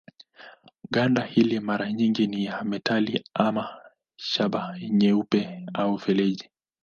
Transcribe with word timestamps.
Ganda 0.91 1.23
hili 1.25 1.59
mara 1.59 1.91
nyingi 1.93 2.27
ni 2.27 2.45
ya 2.45 2.63
metali 2.63 3.25
ama 3.33 3.81
shaba 4.17 4.75
nyeupe 4.89 5.65
au 5.73 5.99
feleji. 5.99 6.49